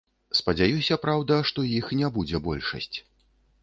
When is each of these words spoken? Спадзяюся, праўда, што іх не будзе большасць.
Спадзяюся, 0.39 0.97
праўда, 1.05 1.39
што 1.53 1.69
іх 1.77 1.95
не 2.03 2.13
будзе 2.19 2.37
большасць. 2.51 2.97